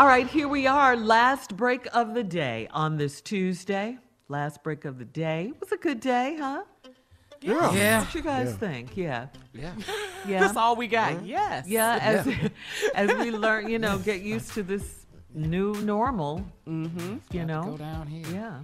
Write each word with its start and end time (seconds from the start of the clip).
All 0.00 0.06
right, 0.06 0.26
here 0.26 0.48
we 0.48 0.66
are, 0.66 0.96
last 0.96 1.58
break 1.58 1.86
of 1.92 2.14
the 2.14 2.24
day 2.24 2.68
on 2.70 2.96
this 2.96 3.20
Tuesday. 3.20 3.98
Last 4.28 4.62
break 4.62 4.86
of 4.86 4.98
the 4.98 5.04
day. 5.04 5.48
It 5.54 5.60
was 5.60 5.72
a 5.72 5.76
good 5.76 6.00
day, 6.00 6.38
huh? 6.40 6.62
Yeah. 7.42 7.70
Yeah. 7.74 7.98
What 8.00 8.14
you 8.14 8.22
guys 8.22 8.46
Yeah. 8.48 8.56
think? 8.56 8.96
Yeah. 8.96 9.26
Yeah. 9.52 9.72
Yeah. 10.26 10.40
That's 10.40 10.56
all 10.56 10.74
we 10.74 10.86
got. 10.88 11.26
Yes. 11.26 11.68
Yeah, 11.68 11.98
as 12.00 12.26
Yeah. 12.26 12.48
as 12.94 13.12
we 13.18 13.30
learn, 13.30 13.68
you 13.68 13.78
know, 13.78 13.98
get 13.98 14.22
used 14.22 14.54
to 14.54 14.62
this 14.62 15.04
new 15.34 15.74
normal. 15.82 16.46
Mm-hmm. 16.66 17.18
You 17.32 17.44
know. 17.44 17.62
Go 17.64 17.76
down 17.76 18.06
here. 18.06 18.24
Yeah. 18.32 18.60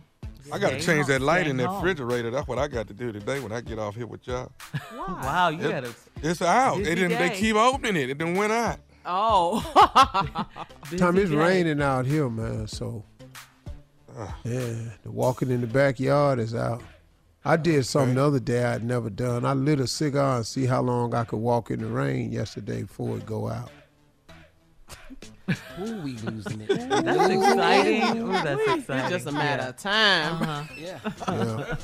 I 0.51 0.59
got 0.59 0.71
to 0.71 0.81
change 0.81 1.01
home- 1.05 1.09
that 1.09 1.21
light 1.21 1.43
stay 1.43 1.51
in 1.51 1.59
that 1.59 1.67
home. 1.67 1.85
refrigerator. 1.85 2.31
That's 2.31 2.49
what 2.49 2.59
I 2.59 2.67
got 2.67 2.89
to 2.89 2.95
do 2.95 3.13
today 3.13 3.41
when 3.41 3.53
I 3.53 3.61
get 3.61 3.79
off 3.79 3.95
here 3.95 4.07
with 4.07 4.27
y'all. 4.27 4.51
Wow, 5.07 5.51
you 5.51 5.61
It- 5.67 5.71
got 5.71 5.85
a 5.85 5.95
It's 6.23 6.41
out. 6.41 6.79
busy 6.79 6.89
They 6.89 6.95
didn't. 6.95 7.19
They 7.19 7.29
keep 7.37 7.57
opening 7.57 8.05
it. 8.05 8.09
It 8.09 8.17
didn't 8.17 8.37
went 8.37 8.53
out. 8.53 8.79
Oh. 9.07 9.61
Tom, 10.97 11.15
busy 11.15 11.23
it's 11.23 11.31
day. 11.31 11.37
raining 11.37 11.81
out 11.83 12.07
here, 12.07 12.29
man. 12.29 12.67
So, 12.67 13.05
yeah, 14.45 14.75
the 15.03 15.11
walking 15.11 15.51
in 15.51 15.61
the 15.61 15.67
backyard 15.67 16.39
is 16.39 16.55
out. 16.55 16.83
I 17.45 17.57
did 17.57 17.87
something 17.87 18.17
the 18.17 18.25
other 18.25 18.41
day 18.41 18.65
I'd 18.65 18.83
never 18.83 19.09
done. 19.09 19.45
I 19.45 19.53
lit 19.53 19.79
a 19.79 19.87
cigar 19.87 20.39
and 20.39 20.47
see 20.47 20.67
how 20.67 20.83
long 20.83 21.15
I 21.15 21.23
could 21.25 21.39
walk 21.39 21.71
in 21.71 21.79
the 21.81 21.87
rain 21.87 22.33
yesterday 22.33 22.83
before 22.83 23.17
it 23.19 23.27
go 23.27 23.49
out. 23.49 23.71
Ooh, 25.81 26.01
we 26.03 26.17
losing 26.19 26.63
it. 26.63 26.69
That's 26.69 27.31
exciting. 27.31 28.19
Ooh, 28.23 28.33
that's 28.33 28.61
It's 28.63 28.79
exciting. 28.81 29.11
just 29.11 29.27
a 29.29 29.33
matter 29.33 29.63
Yeah. 29.63 29.69
of 29.69 29.77
time. 29.77 30.43
Uh-huh. 30.43 30.65
Yeah. 30.77 30.99
Yeah. 31.29 31.77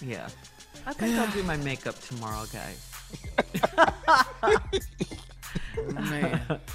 Yeah. 0.00 0.28
I 0.86 0.92
think 0.92 1.18
I'll 1.18 1.32
do 1.32 1.42
my 1.42 1.56
makeup 1.56 1.98
tomorrow, 1.98 2.44
guys. 2.52 2.90
Man. 6.10 6.60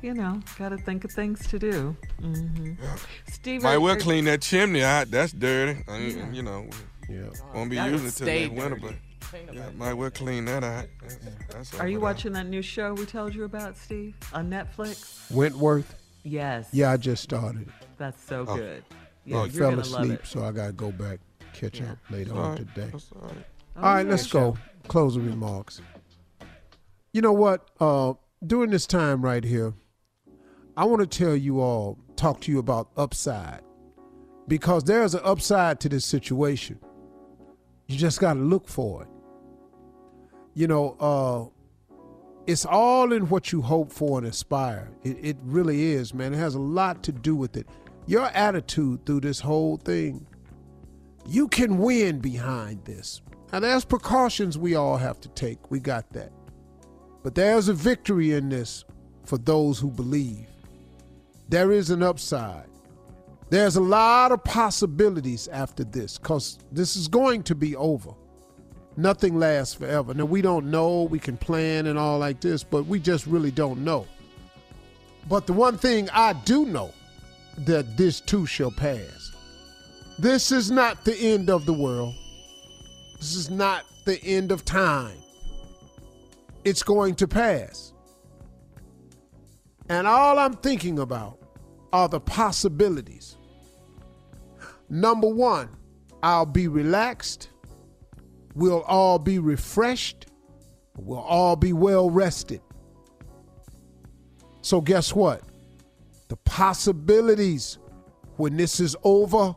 You 0.00 0.14
know, 0.14 0.40
got 0.56 0.68
to 0.68 0.76
think 0.78 1.02
of 1.04 1.10
things 1.10 1.44
to 1.48 1.58
do. 1.58 1.96
hmm 2.20 2.74
Steve, 3.26 3.62
Might 3.64 3.78
well 3.78 3.96
clean 3.96 4.26
that 4.26 4.42
chimney 4.42 4.84
out. 4.84 5.10
That's 5.10 5.32
dirty. 5.32 5.82
I 5.88 5.98
mean, 5.98 6.32
You 6.32 6.42
know, 6.42 6.68
Yeah. 7.08 7.30
won't 7.52 7.68
be 7.68 7.74
Gotta 7.76 7.90
using 7.90 8.06
it 8.06 8.14
till 8.14 8.26
next 8.28 8.52
winter, 8.62 8.76
but 8.80 8.94
yeah, 9.52 9.70
might 9.76 9.94
well 9.94 10.10
clean 10.12 10.44
that 10.44 10.62
out. 10.62 10.86
That's, 11.02 11.18
that's 11.48 11.74
Are 11.74 11.76
you 11.76 11.80
over 11.82 11.90
there. 11.90 12.00
watching 12.00 12.32
that 12.34 12.46
new 12.46 12.62
show 12.62 12.94
we 12.94 13.06
told 13.06 13.34
you 13.34 13.42
about, 13.42 13.76
Steve, 13.76 14.14
on 14.32 14.48
Netflix? 14.48 15.28
Wentworth? 15.32 15.96
Yes. 16.22 16.68
Yeah, 16.70 16.92
I 16.92 16.96
just 16.96 17.24
started. 17.24 17.68
That's 17.96 18.22
so 18.22 18.44
Oh. 18.46 18.54
good. 18.56 18.84
Oh, 18.88 18.94
Yeah, 19.24 19.36
I 19.38 19.44
you're 19.46 19.70
fell 19.70 19.80
asleep, 19.80 20.20
so 20.26 20.44
I 20.44 20.52
got 20.52 20.66
to 20.68 20.72
go 20.74 20.92
back, 20.92 21.18
catch 21.54 21.80
Yeah. 21.80 21.90
up 21.92 21.98
later 22.10 22.34
All 22.34 22.38
on 22.38 22.48
right. 22.50 22.58
today. 22.58 22.90
All 22.92 23.20
right. 23.22 23.32
Oh, 23.76 23.82
All 23.82 23.94
right, 23.94 24.06
yeah. 24.06 24.10
let's 24.12 24.28
go. 24.28 24.56
Closing 24.86 25.26
remarks. 25.26 25.80
You 27.12 27.20
know 27.22 27.32
what? 27.32 27.68
Uh, 27.80 28.14
during 28.46 28.70
this 28.70 28.86
time 28.86 29.22
right 29.22 29.44
here, 29.44 29.74
I 30.76 30.84
want 30.84 31.00
to 31.00 31.18
tell 31.18 31.34
you 31.34 31.60
all, 31.60 31.98
talk 32.16 32.40
to 32.42 32.52
you 32.52 32.58
about 32.58 32.90
upside, 32.96 33.60
because 34.46 34.84
there's 34.84 35.14
an 35.14 35.20
upside 35.24 35.80
to 35.80 35.88
this 35.88 36.04
situation. 36.04 36.78
You 37.86 37.96
just 37.96 38.20
got 38.20 38.34
to 38.34 38.40
look 38.40 38.68
for 38.68 39.02
it. 39.02 39.08
You 40.54 40.68
know, 40.68 40.96
uh, 41.00 42.04
it's 42.46 42.64
all 42.64 43.12
in 43.12 43.28
what 43.28 43.52
you 43.52 43.60
hope 43.60 43.92
for 43.92 44.18
and 44.18 44.26
aspire. 44.26 44.90
It, 45.02 45.18
it 45.20 45.36
really 45.42 45.92
is, 45.92 46.14
man. 46.14 46.32
It 46.32 46.38
has 46.38 46.54
a 46.54 46.60
lot 46.60 47.02
to 47.04 47.12
do 47.12 47.34
with 47.34 47.56
it. 47.56 47.66
Your 48.06 48.26
attitude 48.26 49.04
through 49.04 49.20
this 49.20 49.40
whole 49.40 49.76
thing, 49.76 50.26
you 51.26 51.48
can 51.48 51.78
win 51.78 52.20
behind 52.20 52.84
this. 52.84 53.20
Now, 53.52 53.60
there's 53.60 53.84
precautions 53.84 54.56
we 54.56 54.76
all 54.76 54.96
have 54.96 55.20
to 55.20 55.28
take. 55.30 55.70
We 55.70 55.80
got 55.80 56.10
that. 56.12 56.32
But 57.22 57.34
there's 57.34 57.68
a 57.68 57.74
victory 57.74 58.32
in 58.32 58.48
this 58.48 58.84
for 59.24 59.38
those 59.38 59.78
who 59.78 59.90
believe. 59.90 60.46
There 61.48 61.72
is 61.72 61.90
an 61.90 62.02
upside. 62.02 62.68
There's 63.50 63.76
a 63.76 63.80
lot 63.80 64.32
of 64.32 64.44
possibilities 64.44 65.48
after 65.48 65.84
this 65.84 66.18
because 66.18 66.58
this 66.70 66.96
is 66.96 67.08
going 67.08 67.42
to 67.44 67.54
be 67.54 67.74
over. 67.76 68.10
Nothing 68.96 69.38
lasts 69.38 69.74
forever. 69.74 70.12
Now, 70.12 70.26
we 70.26 70.42
don't 70.42 70.70
know, 70.70 71.04
we 71.04 71.18
can 71.18 71.36
plan 71.36 71.86
and 71.86 71.98
all 71.98 72.18
like 72.18 72.40
this, 72.40 72.64
but 72.64 72.86
we 72.86 72.98
just 72.98 73.26
really 73.26 73.50
don't 73.50 73.84
know. 73.84 74.06
But 75.28 75.46
the 75.46 75.52
one 75.52 75.78
thing 75.78 76.10
I 76.10 76.32
do 76.32 76.66
know 76.66 76.92
that 77.58 77.96
this 77.96 78.20
too 78.20 78.44
shall 78.44 78.70
pass. 78.70 79.32
This 80.18 80.52
is 80.52 80.70
not 80.70 81.04
the 81.04 81.16
end 81.16 81.48
of 81.48 81.64
the 81.64 81.72
world. 81.72 82.14
This 83.18 83.34
is 83.34 83.50
not 83.50 83.84
the 84.04 84.22
end 84.24 84.52
of 84.52 84.64
time. 84.64 85.16
It's 86.64 86.82
going 86.82 87.14
to 87.16 87.28
pass. 87.28 87.92
And 89.88 90.06
all 90.06 90.38
I'm 90.38 90.54
thinking 90.54 90.98
about 90.98 91.38
are 91.92 92.08
the 92.08 92.20
possibilities. 92.20 93.36
Number 94.90 95.28
one, 95.28 95.70
I'll 96.22 96.46
be 96.46 96.68
relaxed. 96.68 97.50
We'll 98.54 98.82
all 98.82 99.18
be 99.18 99.38
refreshed. 99.38 100.26
We'll 100.96 101.18
all 101.20 101.56
be 101.56 101.72
well 101.72 102.10
rested. 102.10 102.60
So, 104.62 104.80
guess 104.80 105.14
what? 105.14 105.42
The 106.28 106.36
possibilities 106.38 107.78
when 108.36 108.56
this 108.56 108.80
is 108.80 108.96
over 109.04 109.54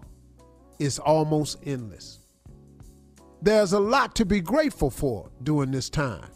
is 0.79 0.99
almost 0.99 1.57
endless. 1.65 2.19
There's 3.41 3.73
a 3.73 3.79
lot 3.79 4.15
to 4.15 4.25
be 4.25 4.39
grateful 4.39 4.89
for 4.89 5.29
during 5.43 5.71
this 5.71 5.89
time, 5.89 6.29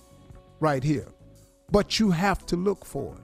right 0.60 0.84
here. 0.84 1.08
But 1.72 2.00
you 2.00 2.12
have 2.12 2.46
to 2.48 2.56
look 2.56 2.86
for 2.86 3.16
it. 3.16 3.22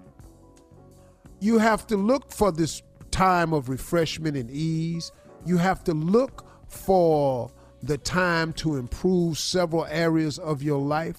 You 1.39 1.57
have 1.57 1.87
to 1.87 1.97
look 1.97 2.31
for 2.31 2.51
this 2.51 2.81
time 3.09 3.53
of 3.53 3.69
refreshment 3.69 4.37
and 4.37 4.49
ease. 4.49 5.11
You 5.45 5.57
have 5.57 5.83
to 5.85 5.93
look 5.93 6.45
for 6.67 7.51
the 7.83 7.97
time 7.97 8.53
to 8.53 8.75
improve 8.75 9.37
several 9.37 9.85
areas 9.85 10.37
of 10.39 10.61
your 10.61 10.79
life. 10.79 11.17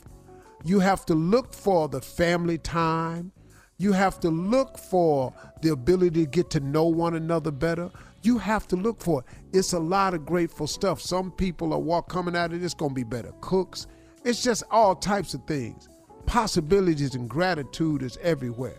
You 0.64 0.78
have 0.80 1.04
to 1.06 1.14
look 1.14 1.52
for 1.52 1.88
the 1.88 2.00
family 2.00 2.58
time. 2.58 3.32
You 3.78 3.92
have 3.92 4.20
to 4.20 4.30
look 4.30 4.78
for 4.78 5.34
the 5.60 5.70
ability 5.70 6.24
to 6.24 6.30
get 6.30 6.50
to 6.50 6.60
know 6.60 6.86
one 6.86 7.14
another 7.14 7.50
better. 7.50 7.90
You 8.22 8.38
have 8.38 8.68
to 8.68 8.76
look 8.76 9.00
for 9.02 9.20
it. 9.20 9.26
It's 9.52 9.72
a 9.72 9.78
lot 9.80 10.14
of 10.14 10.24
grateful 10.24 10.68
stuff. 10.68 11.00
Some 11.00 11.32
people 11.32 11.72
are 11.72 11.80
walk 11.80 12.08
coming 12.08 12.36
out 12.36 12.52
of 12.52 12.60
this 12.60 12.74
gonna 12.74 12.94
be 12.94 13.02
better 13.02 13.32
cooks. 13.40 13.88
It's 14.24 14.40
just 14.40 14.62
all 14.70 14.94
types 14.94 15.34
of 15.34 15.44
things. 15.46 15.88
Possibilities 16.26 17.14
and 17.14 17.28
gratitude 17.28 18.02
is 18.02 18.18
everywhere. 18.22 18.78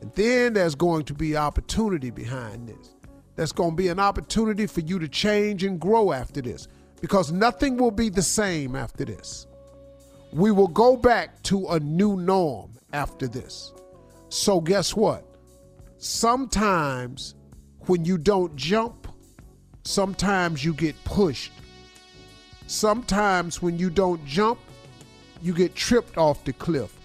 And 0.00 0.12
then 0.14 0.52
there's 0.52 0.74
going 0.74 1.04
to 1.04 1.14
be 1.14 1.36
opportunity 1.36 2.10
behind 2.10 2.68
this. 2.68 2.94
There's 3.36 3.52
going 3.52 3.70
to 3.70 3.76
be 3.76 3.88
an 3.88 3.98
opportunity 3.98 4.66
for 4.66 4.80
you 4.80 4.98
to 4.98 5.08
change 5.08 5.64
and 5.64 5.80
grow 5.80 6.12
after 6.12 6.40
this 6.40 6.68
because 7.00 7.32
nothing 7.32 7.76
will 7.76 7.90
be 7.90 8.08
the 8.08 8.22
same 8.22 8.76
after 8.76 9.04
this. 9.04 9.46
We 10.32 10.50
will 10.50 10.68
go 10.68 10.96
back 10.96 11.42
to 11.44 11.68
a 11.68 11.80
new 11.80 12.16
norm 12.16 12.72
after 12.92 13.26
this. 13.26 13.72
So, 14.28 14.60
guess 14.60 14.94
what? 14.94 15.24
Sometimes 15.98 17.34
when 17.86 18.04
you 18.04 18.18
don't 18.18 18.54
jump, 18.56 19.08
sometimes 19.84 20.64
you 20.64 20.74
get 20.74 21.02
pushed. 21.04 21.52
Sometimes 22.66 23.62
when 23.62 23.78
you 23.78 23.90
don't 23.90 24.24
jump, 24.26 24.58
you 25.44 25.52
get 25.52 25.74
tripped 25.74 26.16
off 26.16 26.42
the 26.44 26.54
cliff. 26.54 26.98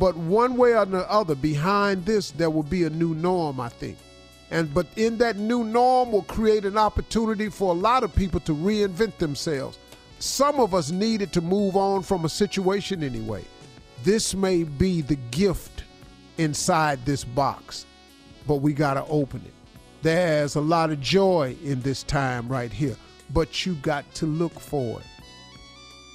But 0.00 0.16
one 0.16 0.56
way 0.56 0.76
or 0.76 0.84
the 0.84 1.08
other, 1.08 1.36
behind 1.36 2.04
this, 2.04 2.32
there 2.32 2.50
will 2.50 2.64
be 2.64 2.82
a 2.82 2.90
new 2.90 3.14
norm, 3.14 3.60
I 3.60 3.68
think. 3.68 3.96
And 4.50 4.74
but 4.74 4.88
in 4.96 5.16
that 5.18 5.36
new 5.36 5.62
norm 5.62 6.10
will 6.10 6.24
create 6.24 6.64
an 6.64 6.76
opportunity 6.76 7.48
for 7.48 7.70
a 7.70 7.78
lot 7.78 8.02
of 8.02 8.14
people 8.14 8.40
to 8.40 8.52
reinvent 8.52 9.18
themselves. 9.18 9.78
Some 10.18 10.58
of 10.58 10.74
us 10.74 10.90
needed 10.90 11.32
to 11.34 11.40
move 11.40 11.76
on 11.76 12.02
from 12.02 12.24
a 12.24 12.28
situation 12.28 13.04
anyway. 13.04 13.44
This 14.02 14.34
may 14.34 14.64
be 14.64 15.00
the 15.00 15.16
gift 15.30 15.84
inside 16.36 17.04
this 17.06 17.22
box, 17.22 17.86
but 18.46 18.56
we 18.56 18.72
got 18.72 18.94
to 18.94 19.04
open 19.06 19.40
it. 19.44 19.54
There's 20.02 20.56
a 20.56 20.60
lot 20.60 20.90
of 20.90 21.00
joy 21.00 21.56
in 21.62 21.80
this 21.80 22.02
time 22.02 22.48
right 22.48 22.72
here, 22.72 22.96
but 23.32 23.64
you 23.64 23.74
got 23.76 24.12
to 24.14 24.26
look 24.26 24.58
for 24.58 24.98
it. 25.00 25.06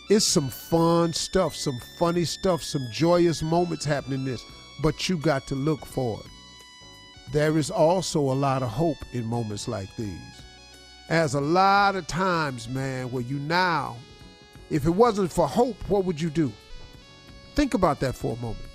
It's 0.09 0.25
some 0.25 0.49
fun 0.49 1.13
stuff, 1.13 1.55
some 1.55 1.79
funny 1.99 2.25
stuff, 2.25 2.63
some 2.63 2.87
joyous 2.91 3.43
moments 3.43 3.85
happening 3.85 4.25
this, 4.25 4.43
but 4.81 5.07
you 5.07 5.17
got 5.17 5.45
to 5.47 5.55
look 5.55 5.85
for 5.85 6.19
it. 6.19 6.31
There 7.31 7.59
is 7.59 7.69
also 7.69 8.19
a 8.19 8.33
lot 8.33 8.63
of 8.63 8.69
hope 8.69 8.97
in 9.13 9.23
moments 9.23 9.67
like 9.67 9.95
these. 9.97 10.41
As 11.09 11.35
a 11.35 11.39
lot 11.41 11.95
of 11.95 12.07
times, 12.07 12.67
man, 12.67 13.11
where 13.11 13.21
you 13.21 13.37
now, 13.37 13.97
if 14.71 14.87
it 14.87 14.89
wasn't 14.89 15.31
for 15.31 15.47
hope, 15.47 15.77
what 15.87 16.05
would 16.05 16.19
you 16.19 16.31
do? 16.31 16.51
Think 17.53 17.75
about 17.75 17.99
that 17.99 18.15
for 18.15 18.35
a 18.35 18.41
moment. 18.41 18.65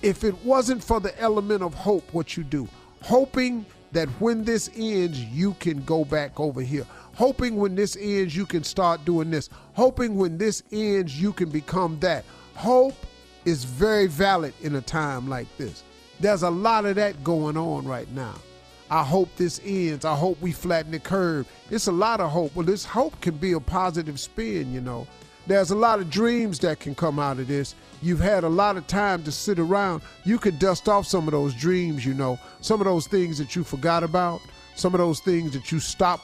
If 0.00 0.24
it 0.24 0.42
wasn't 0.42 0.82
for 0.82 1.00
the 1.00 1.18
element 1.20 1.62
of 1.62 1.74
hope, 1.74 2.14
what 2.14 2.38
you 2.38 2.44
do? 2.44 2.66
Hoping 3.02 3.66
that 3.92 4.08
when 4.20 4.44
this 4.44 4.70
ends, 4.76 5.18
you 5.20 5.54
can 5.54 5.82
go 5.84 6.04
back 6.04 6.38
over 6.38 6.60
here. 6.60 6.86
Hoping 7.14 7.56
when 7.56 7.74
this 7.74 7.96
ends, 8.00 8.34
you 8.36 8.46
can 8.46 8.64
start 8.64 9.04
doing 9.04 9.30
this. 9.30 9.50
Hoping 9.74 10.16
when 10.16 10.38
this 10.38 10.62
ends, 10.72 11.20
you 11.20 11.32
can 11.32 11.50
become 11.50 11.98
that. 12.00 12.24
Hope 12.54 12.94
is 13.44 13.64
very 13.64 14.06
valid 14.06 14.54
in 14.62 14.76
a 14.76 14.80
time 14.80 15.28
like 15.28 15.46
this. 15.56 15.82
There's 16.20 16.42
a 16.42 16.50
lot 16.50 16.84
of 16.84 16.96
that 16.96 17.22
going 17.24 17.56
on 17.56 17.86
right 17.86 18.10
now. 18.12 18.34
I 18.90 19.04
hope 19.04 19.28
this 19.36 19.60
ends. 19.64 20.04
I 20.04 20.14
hope 20.14 20.40
we 20.40 20.52
flatten 20.52 20.90
the 20.90 20.98
curve. 20.98 21.46
It's 21.70 21.86
a 21.86 21.92
lot 21.92 22.20
of 22.20 22.30
hope. 22.30 22.54
Well, 22.54 22.66
this 22.66 22.84
hope 22.84 23.20
can 23.20 23.36
be 23.36 23.52
a 23.52 23.60
positive 23.60 24.18
spin, 24.18 24.72
you 24.72 24.80
know. 24.80 25.06
There's 25.50 25.72
a 25.72 25.76
lot 25.76 25.98
of 25.98 26.10
dreams 26.10 26.60
that 26.60 26.78
can 26.78 26.94
come 26.94 27.18
out 27.18 27.40
of 27.40 27.48
this. 27.48 27.74
You've 28.02 28.20
had 28.20 28.44
a 28.44 28.48
lot 28.48 28.76
of 28.76 28.86
time 28.86 29.24
to 29.24 29.32
sit 29.32 29.58
around. 29.58 30.00
You 30.22 30.38
could 30.38 30.60
dust 30.60 30.88
off 30.88 31.08
some 31.08 31.26
of 31.26 31.32
those 31.32 31.56
dreams, 31.56 32.06
you 32.06 32.14
know, 32.14 32.38
some 32.60 32.80
of 32.80 32.84
those 32.84 33.08
things 33.08 33.36
that 33.38 33.56
you 33.56 33.64
forgot 33.64 34.04
about, 34.04 34.40
some 34.76 34.94
of 34.94 34.98
those 34.98 35.18
things 35.18 35.52
that 35.54 35.72
you 35.72 35.80
stopped 35.80 36.22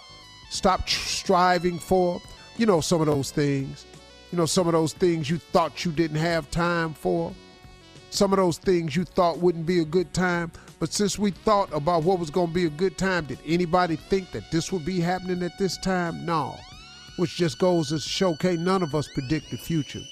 stop 0.48 0.88
striving 0.88 1.76
for. 1.76 2.22
You 2.56 2.66
know, 2.66 2.80
some 2.80 3.00
of 3.00 3.08
those 3.08 3.32
things. 3.32 3.84
You 4.30 4.38
know, 4.38 4.46
some 4.46 4.68
of 4.68 4.74
those 4.74 4.92
things 4.92 5.28
you 5.28 5.38
thought 5.38 5.84
you 5.84 5.90
didn't 5.90 6.18
have 6.18 6.48
time 6.52 6.94
for. 6.94 7.34
Some 8.10 8.32
of 8.32 8.36
those 8.36 8.58
things 8.58 8.94
you 8.94 9.02
thought 9.02 9.38
wouldn't 9.38 9.66
be 9.66 9.80
a 9.80 9.84
good 9.84 10.14
time. 10.14 10.52
But 10.78 10.92
since 10.92 11.18
we 11.18 11.32
thought 11.32 11.68
about 11.72 12.04
what 12.04 12.20
was 12.20 12.30
going 12.30 12.46
to 12.46 12.54
be 12.54 12.66
a 12.66 12.70
good 12.70 12.96
time, 12.96 13.24
did 13.24 13.40
anybody 13.44 13.96
think 13.96 14.30
that 14.30 14.52
this 14.52 14.70
would 14.70 14.84
be 14.84 15.00
happening 15.00 15.42
at 15.42 15.58
this 15.58 15.78
time? 15.78 16.24
No. 16.24 16.54
Which 17.16 17.36
just 17.36 17.58
goes 17.58 17.88
to 17.88 17.98
show, 17.98 18.30
okay, 18.32 18.56
none 18.56 18.82
of 18.82 18.94
us 18.94 19.08
predict 19.14 19.50
the 19.50 19.56
future. 19.56 20.02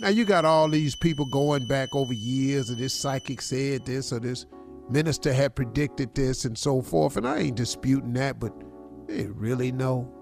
Now 0.00 0.08
you 0.08 0.24
got 0.24 0.44
all 0.44 0.68
these 0.68 0.96
people 0.96 1.26
going 1.26 1.66
back 1.66 1.94
over 1.94 2.12
years, 2.12 2.70
and 2.70 2.78
this 2.78 2.94
psychic 2.94 3.40
said 3.40 3.84
this, 3.84 4.12
or 4.12 4.18
this 4.18 4.46
minister 4.88 5.32
had 5.32 5.54
predicted 5.54 6.14
this, 6.14 6.44
and 6.44 6.56
so 6.56 6.82
forth. 6.82 7.16
And 7.16 7.28
I 7.28 7.38
ain't 7.38 7.56
disputing 7.56 8.14
that, 8.14 8.40
but 8.40 8.52
they 9.06 9.26
really 9.26 9.70
know. 9.72 10.12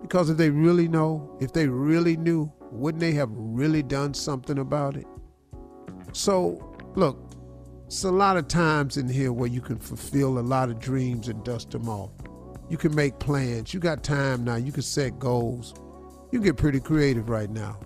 Because 0.00 0.30
if 0.30 0.36
they 0.36 0.50
really 0.50 0.88
know, 0.88 1.36
if 1.40 1.52
they 1.52 1.66
really 1.66 2.16
knew, 2.16 2.52
wouldn't 2.70 3.00
they 3.00 3.12
have 3.12 3.30
really 3.32 3.82
done 3.82 4.14
something 4.14 4.58
about 4.58 4.96
it? 4.96 5.06
So, 6.12 6.76
look, 6.94 7.34
it's 7.86 8.04
a 8.04 8.10
lot 8.10 8.36
of 8.36 8.48
times 8.48 8.96
in 8.96 9.08
here 9.08 9.32
where 9.32 9.48
you 9.48 9.60
can 9.60 9.78
fulfill 9.78 10.38
a 10.38 10.40
lot 10.40 10.68
of 10.68 10.78
dreams 10.78 11.28
and 11.28 11.42
dust 11.44 11.70
them 11.72 11.88
off. 11.88 12.12
You 12.68 12.76
can 12.76 12.94
make 12.94 13.18
plans. 13.18 13.72
You 13.72 13.80
got 13.80 14.04
time 14.04 14.44
now. 14.44 14.56
You 14.56 14.72
can 14.72 14.82
set 14.82 15.18
goals. 15.18 15.74
You 16.30 16.40
get 16.40 16.56
pretty 16.56 16.80
creative 16.80 17.28
right 17.28 17.50
now 17.50 17.78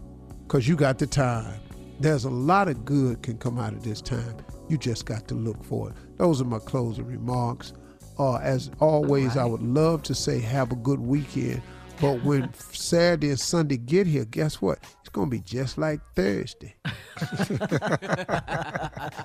because 0.42 0.66
you 0.66 0.76
got 0.76 0.98
the 0.98 1.06
time. 1.06 1.60
There's 2.00 2.24
a 2.24 2.30
lot 2.30 2.68
of 2.68 2.84
good 2.84 3.22
can 3.22 3.38
come 3.38 3.58
out 3.58 3.72
of 3.72 3.84
this 3.84 4.00
time. 4.00 4.36
You 4.68 4.76
just 4.76 5.06
got 5.06 5.28
to 5.28 5.34
look 5.34 5.62
for 5.64 5.90
it. 5.90 5.96
Those 6.18 6.40
are 6.40 6.44
my 6.44 6.58
closing 6.58 7.06
remarks. 7.06 7.72
Uh, 8.18 8.36
as 8.36 8.70
always, 8.80 9.36
I 9.36 9.44
would 9.44 9.62
love 9.62 10.02
to 10.04 10.14
say 10.14 10.40
have 10.40 10.72
a 10.72 10.76
good 10.76 11.00
weekend. 11.00 11.62
But 12.00 12.22
when 12.24 12.52
Saturday 12.54 13.28
and 13.28 13.38
Sunday 13.38 13.76
get 13.76 14.06
here, 14.08 14.24
guess 14.24 14.60
what? 14.60 14.80
To 15.14 15.26
be 15.26 15.40
just 15.40 15.76
like 15.76 16.00
Thursday. 16.16 16.74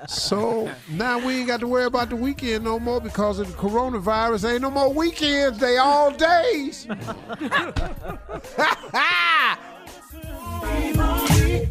so 0.07 0.69
now 0.89 1.25
we 1.25 1.37
ain't 1.37 1.47
got 1.47 1.61
to 1.61 1.67
worry 1.67 1.85
about 1.85 2.09
the 2.09 2.17
weekend 2.17 2.65
no 2.65 2.77
more 2.77 2.99
because 2.99 3.39
of 3.39 3.47
the 3.47 3.57
coronavirus. 3.57 4.51
Ain't 4.51 4.63
no 4.63 4.69
more 4.69 4.93
weekends. 4.93 5.59
They 5.59 5.77
all 5.77 6.11
days. 6.11 6.87